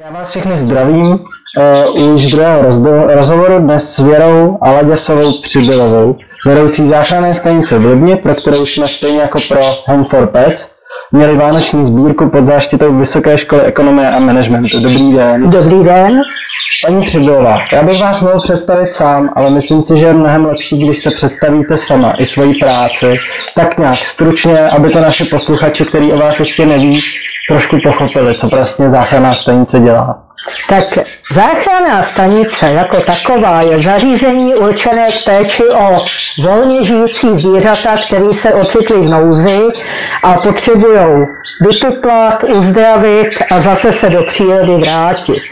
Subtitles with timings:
[0.00, 1.18] Já vás všechny zdravím
[1.98, 6.16] uh, už druhého rozdo- rozhovoru dnes s Věrou Aladěsovou Přibylovou,
[6.46, 10.68] vedoucí záchranné stanice v Libně, pro kterou jsme stejně jako pro Home for Pets
[11.12, 14.80] měli vánoční sbírku pod záštitou Vysoké školy ekonomie a managementu.
[14.80, 15.50] Dobrý den.
[15.50, 16.20] Dobrý den.
[16.86, 20.78] Paní Přibylová, já bych vás mohl představit sám, ale myslím si, že je mnohem lepší,
[20.78, 23.16] když se představíte sama i svoji práci,
[23.54, 27.00] tak nějak stručně, aby to naše posluchači, který o vás ještě neví,
[27.48, 30.25] trošku pochopili, co vlastně záchranná stanice dělá.
[30.68, 30.98] Tak
[31.32, 36.00] záchranná stanice jako taková je zařízení určené k péči o
[36.42, 39.60] volně žijící zvířata, které se ocitly v nouzi
[40.22, 41.26] a potřebují
[41.60, 45.42] vytuplat, uzdravit a zase se do přírody vrátit.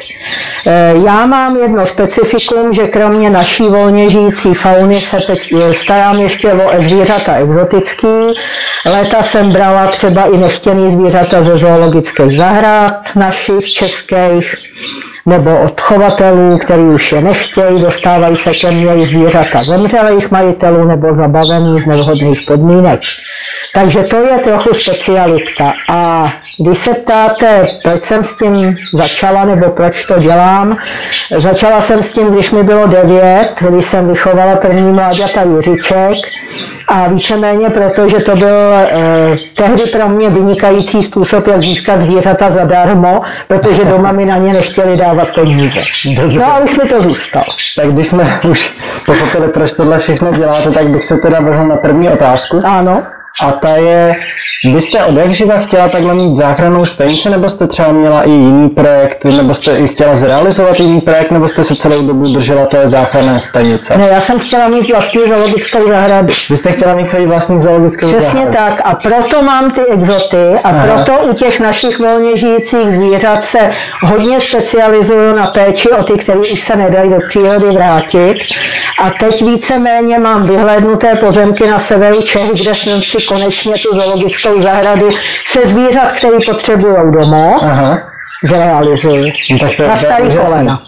[0.66, 6.52] E, já mám jedno specifikum, že kromě naší volně žijící fauny se teď starám ještě
[6.52, 8.34] o zvířata exotický.
[8.86, 14.54] Léta jsem brala třeba i nechtěný zvířata ze zoologických zahrad našich českých
[15.26, 20.84] nebo od chovatelů, který už je nechtějí, dostávají se ke mně i zvířata zemřelých majitelů
[20.84, 23.00] nebo zabavený z nevhodných podmínek.
[23.74, 25.72] Takže to je trochu specialitka.
[25.88, 30.76] A když se ptáte, proč jsem s tím začala, nebo proč to dělám,
[31.38, 36.16] začala jsem s tím, když mi bylo devět, když jsem vychovala první mláďata Jiřiček
[36.88, 42.50] a víceméně proto, že to byl eh, tehdy pro mě vynikající způsob, jak získat zvířata
[42.50, 45.80] zadarmo, protože doma mi na ně nechtěli dávat peníze.
[46.16, 46.38] Dobře.
[46.38, 47.46] No a už mi to zůstalo.
[47.76, 48.72] Tak když jsme už
[49.06, 52.60] pochopili, proč tohle všechno děláte, tak bych se teda vrhl na první otázku.
[52.64, 53.02] Ano.
[53.42, 54.14] A ta je,
[54.74, 58.30] vy jste od jak živa chtěla takhle mít záchrannou stanici, nebo jste třeba měla i
[58.30, 62.66] jiný projekt, nebo jste i chtěla zrealizovat jiný projekt, nebo jste se celou dobu držela
[62.66, 63.98] té záchranné stanice?
[63.98, 66.32] Ne, já jsem chtěla mít vlastní zoologickou zahradu.
[66.50, 68.52] Vy jste chtěla mít svoji vlastní zoologickou Přesně zahradu?
[68.52, 70.86] tak a proto mám ty exoty a Aha.
[70.86, 73.58] proto u těch našich volně žijících zvířat se
[74.02, 78.34] hodně specializuju na péči o ty, které už se nedají do přírody vrátit.
[79.02, 84.62] A teď víceméně mám vyhlédnuté pozemky na severu Čech, kde jsem si konečně tu zoologickou
[84.62, 85.10] zahradu
[85.46, 87.98] se zvířat, které potřebují domov, Aha.
[88.44, 89.32] zrealizuju.
[89.50, 90.82] No, tak to Na starý kolena.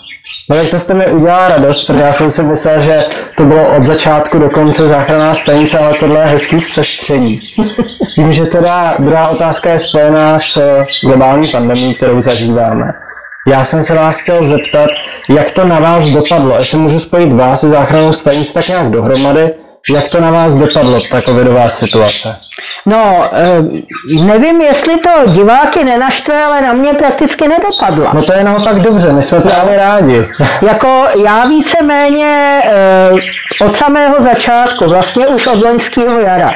[0.51, 3.05] No tak to jste mi udělala radost, protože já jsem si myslel, že
[3.37, 7.41] to bylo od začátku do konce záchranná stanice, ale tohle je hezký zpestření.
[8.03, 12.93] S tím, že teda druhá otázka je spojená s eh, globální pandemí, kterou zažíváme.
[13.49, 14.91] Já jsem se vás chtěl zeptat,
[15.29, 19.51] jak to na vás dopadlo, jestli můžu spojit vás i záchrannou stanici tak nějak dohromady,
[19.91, 22.37] jak to na vás dopadlo, ta covidová situace?
[22.87, 28.13] No, eh, nevím, jestli to diváky nenaštve, ale na mě prakticky nedopadla.
[28.15, 30.29] No to je naopak dobře, my jsme právě rádi.
[30.67, 33.11] Jako já víceméně eh,
[33.61, 36.55] od samého začátku, vlastně už od loňského jara.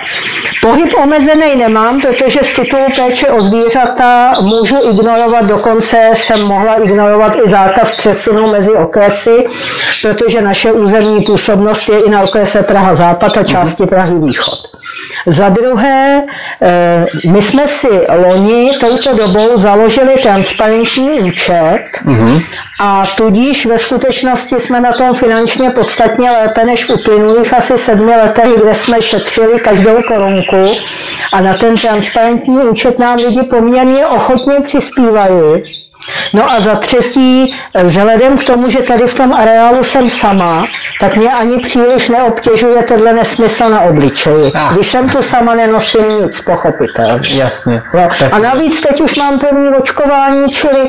[0.62, 7.36] Pohyb omezený nemám, protože z titulu péče o zvířata můžu ignorovat, dokonce jsem mohla ignorovat
[7.44, 9.46] i zákaz přesunu mezi okresy,
[10.02, 14.69] protože naše územní působnost je i na okrese Praha Západ a části Prahy Východ.
[15.26, 16.22] Za druhé,
[16.62, 21.80] eh, my jsme si loni touto dobou založili transparentní účet
[22.80, 28.16] a tudíž ve skutečnosti jsme na tom finančně podstatně lépe než v uplynulých asi sedmi
[28.16, 30.72] letech, kde jsme šetřili každou korunku
[31.32, 35.79] a na ten transparentní účet nám lidi poměrně ochotně přispívají.
[36.34, 37.54] No a za třetí,
[37.84, 40.66] vzhledem k tomu, že tady v tom areálu jsem sama,
[41.00, 44.52] tak mě ani příliš neobtěžuje tenhle nesmysl na obličeji.
[44.54, 44.74] Ah.
[44.74, 47.28] Když jsem tu sama, nenosím nic, pochopitelně.
[47.34, 47.82] Jasně.
[47.92, 50.88] Tak- A navíc teď už mám první očkování, čili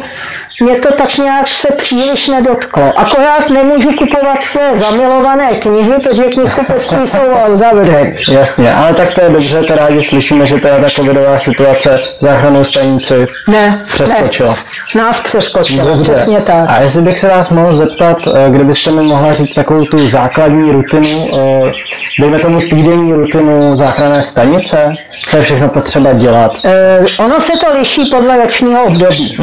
[0.61, 2.94] mě to tak nějak se příliš nedotklo.
[2.95, 7.17] Akorát nemůžu kupovat své zamilované knihy, protože knihkupectví jsou
[7.53, 8.16] zavřeny.
[8.31, 12.63] Jasně, ale tak to je dobře, to rádi slyšíme, že teda ta covidová situace záchrannou
[12.63, 14.55] stanici Ne, přeskočila.
[14.95, 16.13] ne, nás přeskočila, Dobře.
[16.13, 16.69] přesně tak.
[16.69, 20.71] A jestli bych se vás mohl zeptat, eh, kdybyste mi mohla říct takovou tu základní
[20.71, 21.27] rutinu,
[21.67, 21.71] eh,
[22.19, 24.94] dejme tomu týdenní rutinu záchranné stanice,
[25.27, 26.51] co je všechno potřeba dělat.
[26.63, 29.38] Eh, Ono se to liší podle ročního období,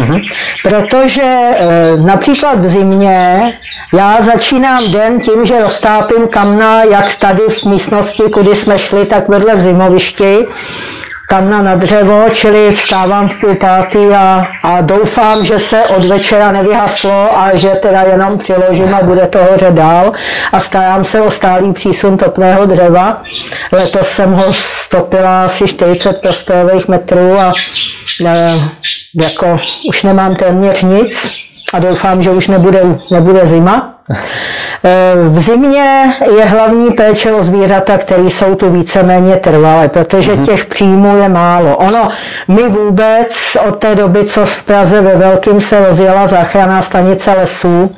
[0.62, 3.52] protože eh, například v zimě
[3.94, 9.28] já začínám den tím, že roztápím kamna, jak tady v místnosti, kudy jsme šli, tak
[9.28, 10.46] vedle v zimovišti,
[11.28, 16.52] kamna na dřevo, čili vstávám v půl pátý a, a doufám, že se od večera
[16.52, 20.12] nevyhaslo a že teda jenom přiložím a bude to hoře dál
[20.52, 23.22] a starám se o stálý přísun topného dřeva.
[23.72, 27.52] Letos jsem ho stopila asi 40 prostorových metrů a
[28.26, 28.52] e,
[29.22, 31.28] jako už nemám téměř nic
[31.72, 33.94] a doufám, že už nebude, nebude zima.
[34.84, 40.44] E, v zimě je hlavní péče o zvířata, které jsou tu víceméně trvalé, protože mm-hmm.
[40.44, 41.76] těch příjmů je málo.
[41.76, 42.08] Ono,
[42.48, 47.96] my vůbec od té doby, co v Praze ve Velkým se rozjela záchranná stanice lesů,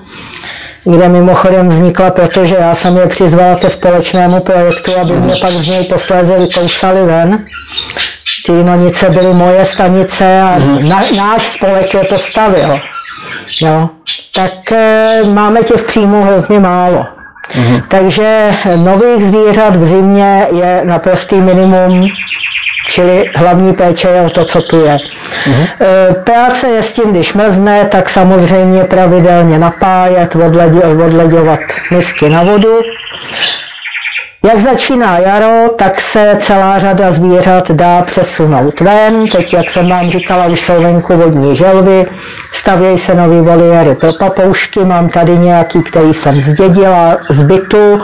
[0.84, 5.68] kde mimochodem vznikla, protože já jsem je přizval ke společnému projektu, aby mě pak z
[5.68, 7.44] něj posléze vykousali ven.
[8.46, 10.88] Ty nonice byly moje stanice a mhm.
[10.88, 12.80] na, náš spolek je postavil.
[13.60, 13.88] Jo.
[14.34, 17.06] Tak e, máme těch příjmů hrozně málo.
[17.52, 17.82] Mm-hmm.
[17.88, 22.08] Takže nových zvířat v zimě je naprostý minimum,
[22.88, 24.96] čili hlavní péče je o to, co tu je.
[24.96, 25.66] Mm-hmm.
[26.24, 30.36] Práce je s tím, když mrzne, tak samozřejmě pravidelně napájet,
[31.00, 31.60] odleděvat
[31.90, 32.78] misky na vodu.
[34.44, 39.28] Jak začíná jaro, tak se celá řada zvířat dá přesunout ven.
[39.28, 42.06] Teď, jak jsem vám říkala, už jsou venku vodní želvy,
[42.52, 48.00] stavějí se nový voliéry pro papoušky, mám tady nějaký, který jsem zdědila z bytu,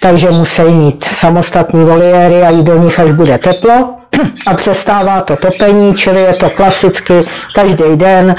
[0.00, 3.94] takže musí mít samostatní voliéry a jít do nich, až bude teplo.
[4.46, 7.24] A přestává to topení, čili je to klasicky
[7.54, 8.36] každý den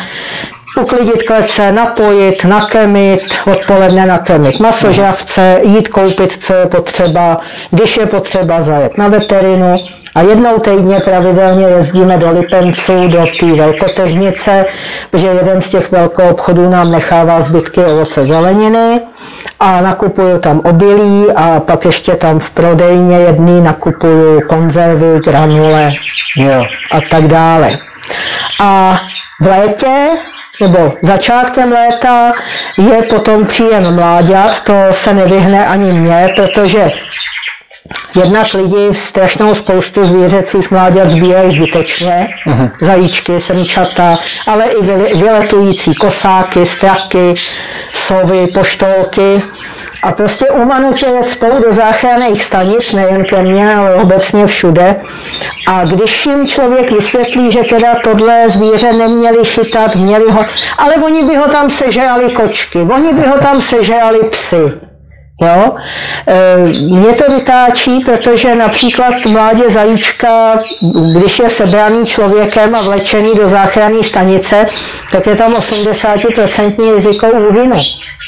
[0.77, 3.21] uklidit klece, napojit, nakemit,
[3.51, 7.37] odpoledne nakemit masožravce, jít koupit, co je potřeba,
[7.71, 9.77] když je potřeba zajet na veterinu.
[10.15, 14.65] A jednou týdně pravidelně jezdíme do Lipenců, do té velkotežnice,
[15.11, 19.01] protože jeden z těch velkou obchodů nám nechává zbytky ovoce zeleniny
[19.59, 25.91] a nakupuju tam obilí a pak ještě tam v prodejně jedný nakupuju konzervy, granule
[26.37, 26.65] jo.
[26.91, 27.77] a tak dále.
[28.59, 28.99] A
[29.41, 30.09] v létě
[30.61, 32.31] nebo začátkem léta
[32.77, 36.91] je potom příjem mláďat, to se nevyhne ani mně, protože
[38.15, 42.71] Jednak lidi strašnou spoustu zvířecích mláďat zbírají zbytečně, uh-huh.
[42.81, 44.17] zajíčky, semčata,
[44.47, 44.81] ale i
[45.17, 47.33] vyletující kosáky, straky,
[47.93, 49.41] sovy, poštolky.
[50.07, 54.95] A prostě umanutě jet spolu do záchranných stanic, nejen ke mně, ale obecně všude.
[55.67, 60.45] A když jim člověk vysvětlí, že teda tohle zvíře neměli chytat, měli ho,
[60.77, 64.86] ale oni by ho tam sežrali kočky, oni by ho tam sežrali psy.
[65.41, 65.75] Jo?
[66.27, 70.59] E, mě to vytáčí, protože například mládě zajíčka,
[71.17, 74.65] když je sebraný člověkem a vlečený do záchranné stanice,
[75.11, 77.77] tak je tam 80% riziko úhynu.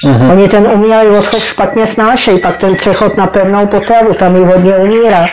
[0.05, 0.31] Mm-hmm.
[0.31, 4.75] Oni ten umělý odchod špatně snášejí, pak ten přechod na pevnou potravu, tam ji hodně
[4.75, 5.27] umírá.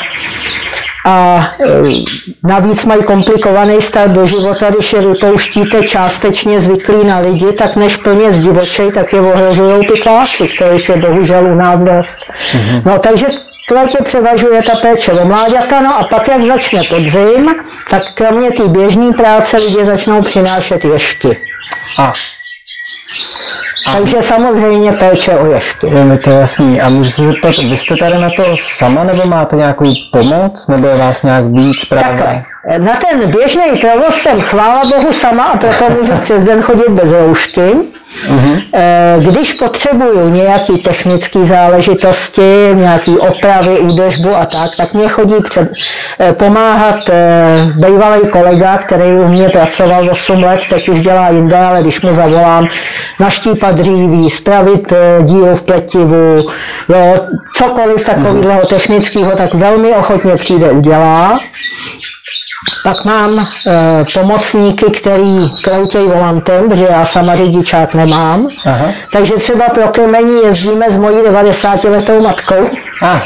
[1.06, 2.04] A e,
[2.44, 7.96] navíc mají komplikovaný start do života, když je vypouštíte částečně zvyklí na lidi, tak než
[7.96, 12.18] plně zdivočej, tak je ohrožují ty klásy, kterých je bohužel u nás dost.
[12.52, 12.82] Mm-hmm.
[12.84, 13.26] No takže
[13.88, 17.54] tě převažuje ta péče o mláďata, no a pak jak začne podzim,
[17.90, 21.40] tak kromě té běžné práce lidi začnou přinášet ješky.
[21.98, 22.12] A
[23.92, 25.86] takže samozřejmě péče o ješky.
[25.86, 26.80] Je mi to jasný.
[26.80, 30.86] A můžu se zeptat, vy jste tady na to sama, nebo máte nějakou pomoc, nebo
[30.86, 32.08] je vás nějak víc právě?
[32.08, 32.44] Takhle.
[32.78, 37.12] Na ten běžný provoz jsem chvála Bohu sama a proto můžu přes den chodit bez
[37.12, 37.76] roušky.
[38.28, 38.60] Mhm.
[38.74, 45.70] Eh, když potřebuju nějaké technické záležitosti, nějaké opravy, údržbu a tak, tak mě chodí před,
[46.20, 51.56] eh, pomáhat eh, bývalý kolega, který u mě pracoval 8 let, teď už dělá jinde,
[51.56, 52.68] ale když mu zavolám
[53.20, 54.92] naštípat dříví, spravit
[55.22, 56.46] díl v pletivu,
[56.88, 57.14] jo,
[57.56, 61.38] cokoliv takového technického, tak velmi ochotně přijde udělá.
[62.82, 63.44] Pak mám e,
[64.14, 68.48] pomocníky, který kroutějí volantem, protože já sama řidičák nemám.
[68.64, 68.92] Aha.
[69.12, 72.70] Takže třeba pro kemení jezdíme s mojí 90 letou matkou.
[73.02, 73.20] Ah.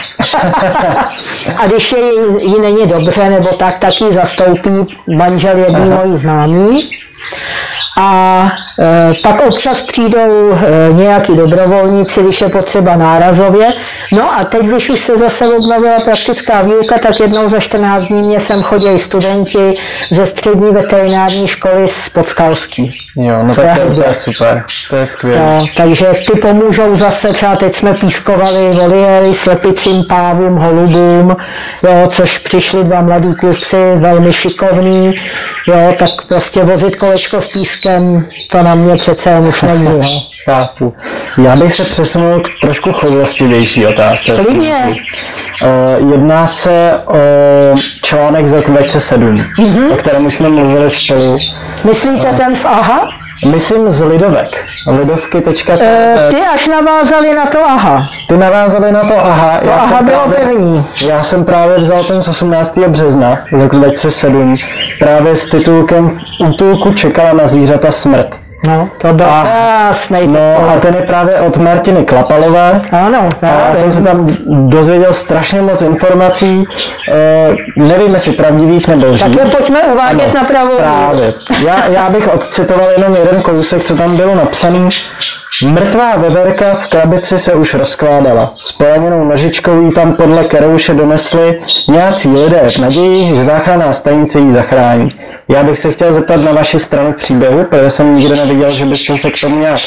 [1.56, 1.98] a když je
[2.40, 6.90] jí není dobře nebo tak, tak ji zastoupí manžel jedný mojí známý.
[7.98, 8.42] A
[8.80, 13.68] e, pak občas přijdou e, nějaký dobrovolníci, když je potřeba nárazově.
[14.12, 18.28] No a teď, když už se zase obnovila praktická výuka, tak jednou za 14 dní
[18.28, 19.74] mě sem chodí studenti
[20.10, 22.98] ze střední veterinární školy z Podskalský.
[23.16, 25.58] Jo, no tak to je super, to je skvělé.
[25.58, 31.36] No, takže ty pomůžou zase, třeba teď jsme pískovali voliéry slepicím pávům, holubům,
[31.82, 35.14] jo, což přišli dva mladí kluci, velmi šikovní,
[35.66, 40.02] jo, tak prostě vozit kolečko s pískem, to na mě přece už není, jo.
[40.44, 40.94] Chápu.
[41.42, 44.32] Já bych se přesunul k trošku choulostivější otázce.
[44.32, 44.96] Klidně.
[45.62, 47.16] Uh, jedná se o
[48.02, 49.92] článek z roku 2007, mm-hmm.
[49.92, 51.38] o kterém jsme mluvili spolu.
[51.86, 53.19] Myslíte uh, ten v AHA?
[53.46, 54.66] Myslím z Lidovek.
[54.86, 58.02] Lidovky.cz e, Ty až navázali na to AHA.
[58.28, 59.58] Ty navázali na to AHA.
[59.60, 60.86] To já AHA bylo právě, první.
[61.08, 62.78] Já jsem právě vzal ten z 18.
[62.78, 64.54] března z roku 2007
[64.98, 68.40] právě s titulkem Útulku čekala na zvířata smrt.
[68.68, 72.80] No, to byl A- krásnej No a ten je právě od Martiny Klapalové.
[72.92, 73.74] Ano, A já právě.
[73.74, 76.64] jsem se tam dozvěděl strašně moc informací,
[77.12, 79.24] eh, nevím jestli pravdivých nebo lží.
[79.24, 81.34] Tak je pojďme uvádět Ano, na pravou Právě.
[81.66, 84.88] Já, já bych odcitoval jenom jeden kousek, co tam bylo napsaný.
[85.64, 88.52] Mrtvá veverka v krabici se už rozkládala.
[88.60, 94.38] S poraněnou nožičkou jí tam podle Kerouše donesli nějací lidé v naději, že záchranná stanice
[94.38, 95.08] jí zachrání.
[95.48, 99.16] Já bych se chtěl zeptat na vaši stranu příběhu, protože jsem nikdy neviděl, že byste
[99.16, 99.78] se k tomu nějak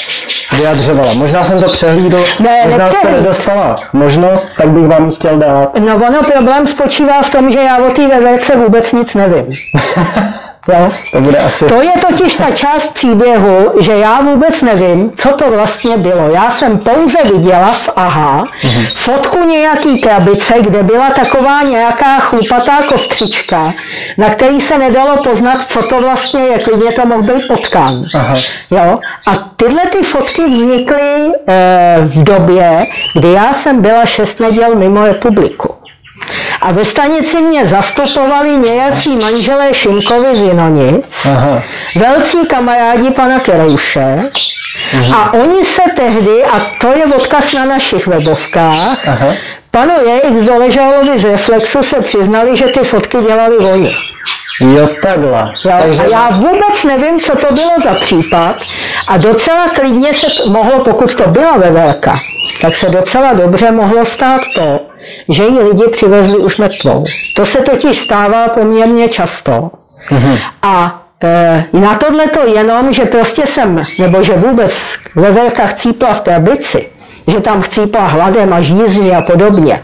[0.58, 1.13] vyjadřovala.
[1.13, 5.75] Možná jsem to přehlídl, Ne, možná jste nedostala možnost, tak bych vám ji chtěl dát.
[5.80, 9.46] No ono problém spočívá v tom, že já o té veverce vůbec nic nevím.
[10.67, 10.89] Jo?
[11.12, 11.65] To bude asi...
[11.65, 16.29] To je totiž ta část příběhu, že já vůbec nevím, co to vlastně bylo.
[16.29, 18.43] Já jsem pouze viděla v AHA
[18.96, 23.74] fotku nějaký krabice, kde byla taková nějaká chlupatá kostřička,
[24.17, 26.60] na který se nedalo poznat, co to vlastně je.
[26.60, 28.01] Klidně to mohl být potkán.
[28.15, 28.36] Aha.
[28.72, 29.00] Jo?
[29.27, 35.05] A tyhle ty fotky vznikly eh, v době, kdy já jsem byla šest neděl mimo
[35.05, 35.83] republiku.
[36.62, 41.63] A ve stanici mě zastupovali nějací manželé Šimkovi z Jinonic, Aha.
[41.96, 44.22] velcí kamarádi pana Kerouše,
[45.15, 49.34] a oni se tehdy, a to je odkaz na našich webovkách, Aha.
[49.72, 50.44] panu J.X.
[50.44, 53.96] Doležalovi z Reflexu se přiznali, že ty fotky dělali oni.
[54.60, 55.51] Jo, takhle.
[55.65, 58.56] Jo, Takže a já vůbec nevím, co to bylo za případ
[59.08, 62.15] a docela klidně se mohlo, pokud to byla vevelka,
[62.62, 64.80] tak se docela dobře mohlo stát to,
[65.30, 67.04] že ji lidi přivezli už mrtvou.
[67.36, 69.70] To se totiž stává poměrně často.
[70.62, 74.74] A e, na tohle to jenom, že prostě jsem, nebo že vůbec
[75.16, 76.88] vevelka chcípla v krabici,
[77.28, 79.84] že tam chcípla hladem a žízní a podobně,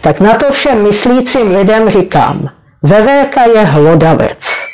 [0.00, 2.48] tak na to všem myslícím lidem říkám,
[2.82, 4.65] vevelka je hlodavec.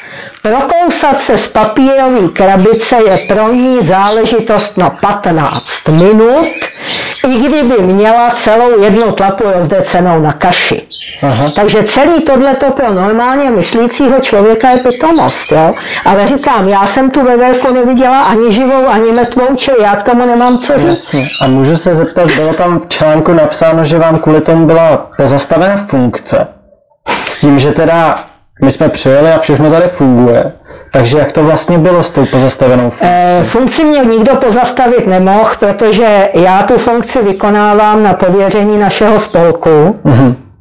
[0.43, 6.47] Prokousat se z papírové krabice je pro ní záležitost na 15 minut,
[7.29, 10.83] i kdyby měla celou jednu tlapu rozdecenou na kaši.
[11.23, 11.51] Aha.
[11.55, 15.75] Takže celý tohleto pro normálně myslícího člověka je pitomost, jo?
[16.05, 20.27] Ale říkám, já jsem tu veverku neviděla ani živou, ani mrtvou, čili já k tomu
[20.27, 20.89] nemám co říct.
[20.89, 21.29] Jasně.
[21.41, 25.77] A můžu se zeptat, bylo tam v článku napsáno, že vám kvůli tomu byla pozastavena
[25.77, 26.47] funkce.
[27.27, 28.32] S tím, že teda
[28.62, 30.52] my jsme přijeli a všechno tady funguje.
[30.90, 33.07] Takže jak to vlastně bylo s tou pozastavenou funkcí?
[33.40, 40.00] Eh, Funkci mě nikdo pozastavit nemohl, protože já tu funkci vykonávám na pověření našeho spolku.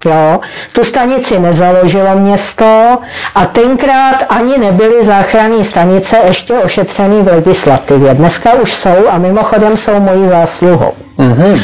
[0.06, 0.40] Jo,
[0.74, 2.98] tu stanici nezaložilo město
[3.36, 8.14] a tenkrát ani nebyly záchranné stanice ještě ošetřený v legislativě.
[8.14, 10.92] Dneska už jsou a mimochodem jsou mojí zásluhou.
[11.20, 11.60] Eh,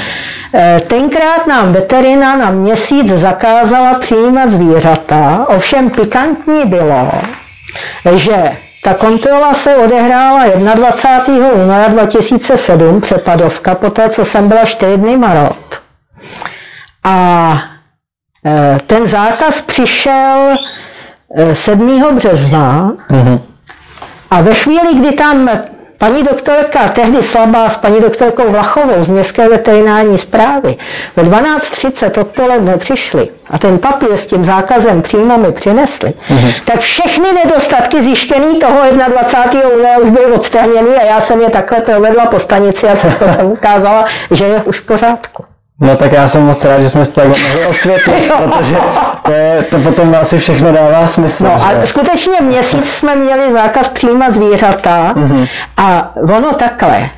[0.87, 7.11] Tenkrát nám veterina na měsíc zakázala přijímat zvířata, ovšem pikantní bylo,
[8.15, 11.49] že ta kontrola se odehrála 21.
[11.51, 15.81] února 2007, přepadovka, poté co jsem byla 4 dny marot.
[17.03, 17.57] A
[18.45, 20.55] eh, ten zákaz přišel
[21.37, 22.15] eh, 7.
[22.15, 22.91] března
[24.31, 25.49] a ve chvíli, kdy tam
[25.97, 30.75] paní doktorka, tehdy slabá s paní doktorkou Vlachovou z Městské veterinární zprávy,
[31.15, 36.13] ve 12.30 odpoledne přišli a ten papír s tím zákazem přímo mi přinesli,
[36.65, 39.69] tak všechny nedostatky zjištěný toho 21.
[39.69, 43.45] února už byly odstraněny a já jsem je takhle provedla po stanici a všechno jsem
[43.45, 45.46] ukázala, že je už v pořádku.
[45.79, 48.77] No tak já jsem moc rád, že jsme se takhle mohli osvětlit, protože
[49.25, 51.43] to, je, to potom asi všechno dává smysl.
[51.43, 51.87] No a že?
[51.87, 55.13] skutečně měsíc jsme měli zákaz přijímat zvířata
[55.77, 57.09] a ono takhle.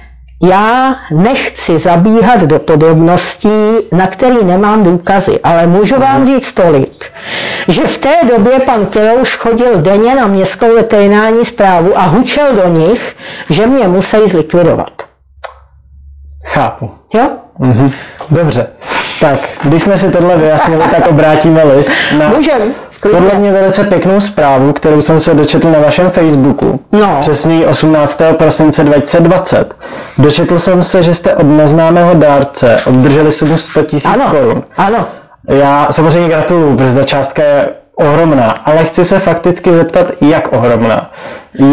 [0.43, 3.49] Já nechci zabíhat do podrobností,
[3.91, 7.05] na který nemám důkazy, ale můžu vám říct tolik,
[7.67, 12.67] že v té době pan Kirouš chodil denně na městskou veterinární zprávu a hučel do
[12.67, 13.15] nich,
[13.49, 14.91] že mě musí zlikvidovat.
[16.45, 16.98] Chápu.
[17.13, 17.29] Jo?
[17.59, 17.91] Mhm.
[18.29, 18.67] Dobře.
[19.21, 22.61] Tak, když jsme si tohle vyjasnili, tak obrátíme list na Můžem.
[23.01, 26.79] podle mě velice pěknou zprávu, kterou jsem se dočetl na vašem Facebooku.
[26.91, 27.17] No.
[27.21, 28.21] Přesný 18.
[28.37, 29.75] prosince 2020.
[30.17, 34.63] Dočetl jsem se, že jste od neznámého dárce obdrželi sumu 100 000 Ano, korun.
[34.77, 35.07] ano.
[35.47, 41.11] Já samozřejmě gratuluju, protože ta částka je ohromná, ale chci se fakticky zeptat, jak ohromná.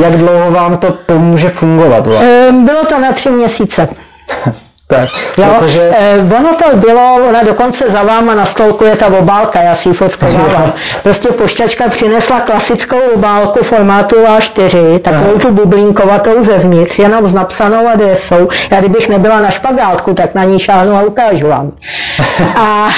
[0.02, 2.04] Jak dlouho vám to pomůže fungovat?
[2.22, 3.88] Ehm, Bylo to na tři měsíce.
[4.88, 5.90] Tak, Jo, protože...
[5.98, 9.88] eh, ono to bylo, ona dokonce za váma na stolku je ta obálka, já si
[9.88, 10.72] ji fotkovávám.
[11.02, 18.48] Prostě pošťačka přinesla klasickou obálku formátu A4, takovou tu bublinkovatou zevnitř, jenom s napsanou adresou.
[18.70, 21.72] Já kdybych nebyla na špagátku, tak na ní šáhnu a ukážu vám.
[22.56, 22.88] A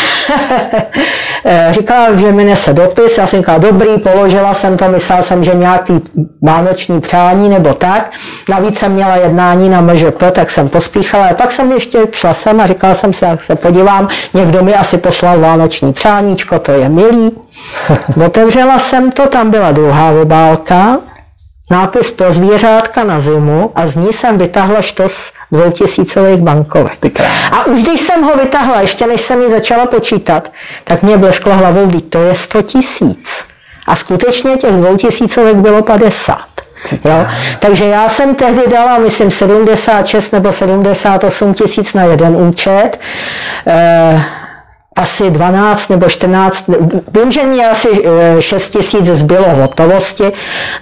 [1.45, 5.45] eh, říkala, že mi nese dopis, já jsem říkala, dobrý, položila jsem to, myslela jsem,
[5.45, 6.01] že nějaký
[6.43, 8.11] vánoční přání nebo tak.
[8.49, 12.61] Navíc jsem měla jednání na MŽP, tak jsem pospíchala, a pak jsem ještě šla sem
[12.61, 16.89] a říkala jsem si, jak se podívám, někdo mi asi poslal vánoční přáníčko, to je
[16.89, 17.31] milý.
[18.27, 20.99] Otevřela jsem to, tam byla druhá obálka,
[21.71, 27.21] nápis pro zvířátka na zimu a z ní jsem vytáhla štos dvoutisícových bankovek.
[27.53, 30.53] A už když jsem ho vytáhla, ještě než jsem ji začala počítat,
[30.85, 33.29] tak mě blesklo hlavou, to je 100 tisíc.
[33.87, 36.48] A skutečně těch dvoutisícovek bylo 50.
[37.05, 37.27] Jo?
[37.59, 42.91] Takže já jsem tehdy dala, myslím, 76 nebo 78 tisíc na jeden účet.
[43.67, 44.23] E,
[44.99, 46.65] asi 12 nebo 14,
[47.09, 47.89] vím, že mě asi
[48.41, 50.33] 6 tisíc zbylo hotovosti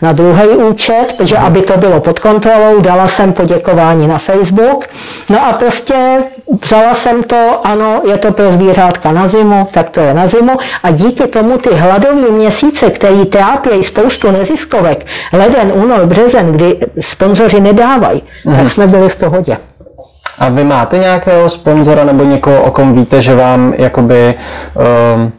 [0.03, 4.89] na druhý účet, protože aby to bylo pod kontrolou, dala jsem poděkování na Facebook.
[5.31, 6.19] No a prostě
[6.65, 10.53] vzala jsem to, ano, je to pro zvířátka na zimu, tak to je na zimu.
[10.83, 17.61] A díky tomu ty hladové měsíce, který trápějí spoustu neziskovek, leden, únor, březen, kdy sponzoři
[17.61, 18.55] nedávají, mm.
[18.57, 19.57] tak jsme byli v pohodě.
[20.39, 24.35] A vy máte nějakého sponzora nebo někoho, o kom víte, že vám jakoby
[25.15, 25.33] um,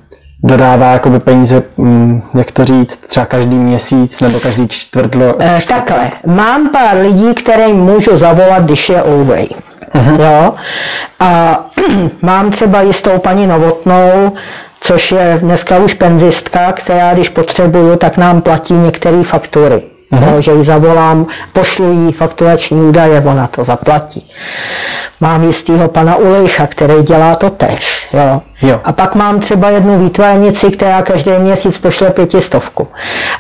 [0.43, 5.35] dodává jakoby peníze, um, jak to říct, třeba každý měsíc nebo každý čtvrtlo?
[5.39, 9.47] Eh, takhle, mám pár lidí, kterým můžu zavolat, když je ovej.
[9.95, 10.21] Uh-huh.
[10.21, 10.53] Jo?
[11.19, 11.59] A
[12.21, 14.33] mám třeba jistou paní Novotnou,
[14.79, 19.83] což je dneska už penzistka, která když potřebuju, tak nám platí některé faktury.
[20.11, 20.31] Uh-huh.
[20.31, 24.31] No, že ji zavolám, pošlu jí fakturační údaje, ona to zaplatí.
[25.21, 28.07] Mám jistýho pana Ulejcha, který dělá to tež.
[28.13, 28.41] Jo.
[28.61, 28.81] Jo.
[28.83, 32.87] A pak mám třeba jednu výtvarnici, která každý měsíc pošle pětistovku.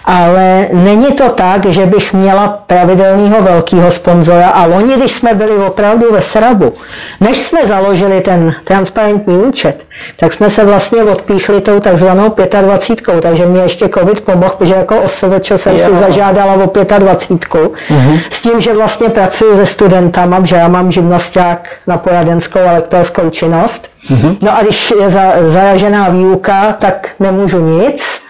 [0.05, 4.49] Ale není to tak, že bych měla pravidelného velkého sponzora.
[4.49, 6.73] A oni, když jsme byli opravdu ve srabu,
[7.19, 13.21] než jsme založili ten transparentní účet, tak jsme se vlastně odpíchli tou takzvanou 25.
[13.21, 15.85] Takže mě ještě covid pomohl, protože jako OSVČ jsem jo.
[15.85, 17.61] si zažádala o 25.
[17.63, 18.21] Uh-huh.
[18.29, 23.29] S tím, že vlastně pracuji se studentama, že já mám živnosták na poradenskou a lektorskou
[23.29, 23.89] činnost.
[24.09, 24.37] Mm-hmm.
[24.41, 28.21] No a když je za, zaražená výuka, tak nemůžu nic.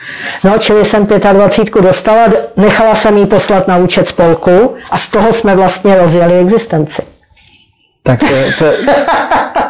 [0.43, 5.33] No, čili jsem 25 dostala, nechala jsem jí poslat na účet spolku a z toho
[5.33, 7.01] jsme vlastně rozjeli existenci.
[8.03, 8.25] Tak to,
[8.59, 8.65] to,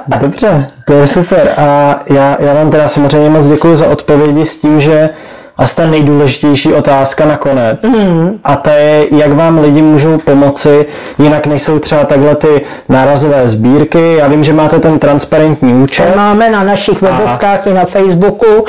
[0.19, 1.53] dobře, to je super.
[1.57, 5.09] A já, já vám teda samozřejmě moc děkuji za odpovědi s tím, že
[5.57, 7.83] asi ta nejdůležitější otázka nakonec.
[7.83, 8.39] Mm.
[8.43, 10.85] A to je, jak vám lidi můžou pomoci,
[11.19, 14.15] jinak nejsou třeba takhle ty nárazové sbírky.
[14.17, 16.05] Já vím, že máte ten transparentní účet.
[16.05, 17.69] To máme na našich webovkách a...
[17.69, 18.65] i na Facebooku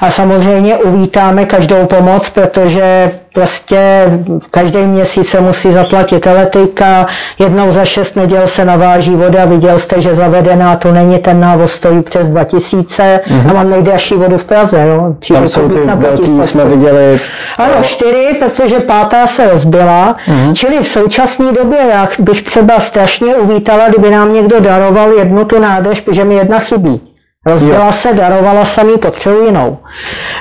[0.00, 4.04] a samozřejmě uvítáme každou pomoc, protože prostě
[4.50, 7.06] každý měsíc se musí zaplatit elektrika,
[7.38, 11.72] jednou za šest neděl se naváží voda, viděl jste, že zavedená to není, ten návoz
[11.72, 13.50] stojí přes 2000 mm-hmm.
[13.50, 14.78] a mám nejdražší vodu v Praze.
[14.88, 15.14] Jo.
[15.18, 17.20] Přijde Tam jsou ty na velký, jsme viděli.
[17.58, 20.54] Ano, čtyři, protože pátá se rozbila, mm-hmm.
[20.54, 25.58] čili v současné době já bych třeba strašně uvítala, kdyby nám někdo daroval jednu tu
[25.58, 27.15] nádrž, protože mi jedna chybí.
[27.46, 27.92] Rozbila jo.
[27.92, 29.78] se, darovala jsem ji, potřebuji jinou.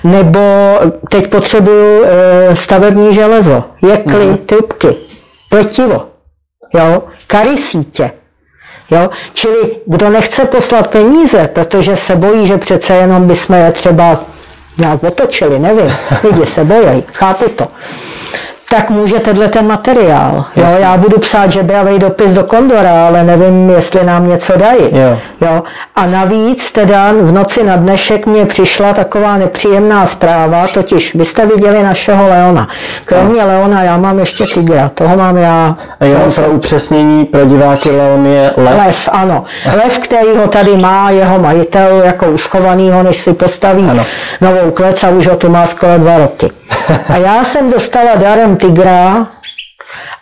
[0.04, 0.40] Nebo
[1.10, 4.38] teď potřebuju e, stavební železo, jekly, mm.
[4.38, 4.96] trubky,
[5.50, 6.06] pletivo,
[6.74, 8.12] jo, kary sítě.
[8.92, 9.10] Jo?
[9.34, 14.20] Čili kdo nechce poslat peníze, protože se bojí, že přece jenom bychom je třeba
[14.78, 17.68] nějak otočili, nevím, lidi se bojí, chápu to
[18.70, 20.46] tak může tenhle ten materiál.
[20.56, 24.84] Jo, já budu psát žebravý dopis do Kondora, ale nevím, jestli nám něco dají.
[24.92, 25.20] Jo.
[25.42, 25.64] Jo.
[25.96, 31.46] A navíc teda v noci na dnešek mě přišla taková nepříjemná zpráva, totiž vy jste
[31.46, 32.68] viděli našeho Leona.
[33.06, 33.48] Kromě no.
[33.48, 35.78] Leona já mám ještě tigra, toho mám já.
[36.00, 38.78] A jenom pro upřesnění pro diváky Leon je lev.
[38.86, 39.44] Lev, ano.
[39.84, 44.06] Lev, který ho tady má jeho majitel jako uschovanýho, než si postaví ano.
[44.42, 46.52] novou klec a už ho tu má skoro dva roky.
[47.10, 49.28] A já jsem dostala darem tygra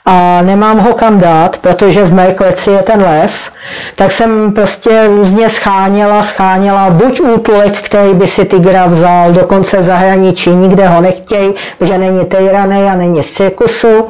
[0.05, 3.51] a nemám ho kam dát, protože v mé kleci je ten lev,
[3.95, 10.49] tak jsem prostě různě scháněla, scháněla buď útulek, který by si tygra vzal, dokonce zahraničí,
[10.49, 14.05] nikde ho nechtějí, protože není tejraný a není z cirkusu.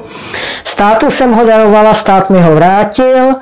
[0.64, 3.36] Státu jsem ho darovala, stát mi ho vrátil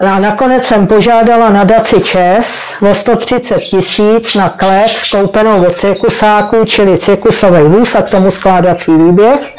[0.00, 6.64] a nakonec jsem požádala na Daci Čes o 130 tisíc na klec koupenou od cirkusáků,
[6.64, 9.56] čili cirkusový vůz a k tomu skládací výběh.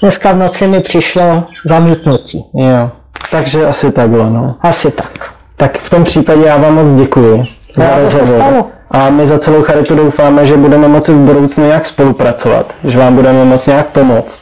[0.00, 2.44] Dneska v noci mi přišlo zamítnutí.
[2.54, 2.90] Jo,
[3.30, 4.56] takže asi takhle, no.
[4.60, 5.39] Asi tak.
[5.60, 7.42] Tak v tom případě já vám moc děkuji
[7.76, 8.64] za Rádo se rozhovor.
[8.90, 13.14] A my za celou charitu doufáme, že budeme moci v budoucnu nějak spolupracovat, že vám
[13.14, 14.40] budeme moci nějak pomoct.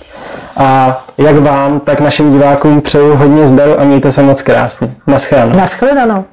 [0.57, 4.90] A jak vám, tak našim divákům přeju hodně zdaru a mějte se moc krásně.
[5.07, 5.57] Naschledanou.
[5.57, 6.24] Naschledanou.